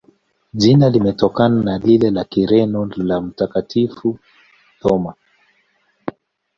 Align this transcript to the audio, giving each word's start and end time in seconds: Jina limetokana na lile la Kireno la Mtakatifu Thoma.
Jina 0.53 0.89
limetokana 0.89 1.63
na 1.63 1.77
lile 1.77 2.09
la 2.11 2.23
Kireno 2.23 2.85
la 2.97 3.21
Mtakatifu 3.21 4.17
Thoma. 4.79 5.13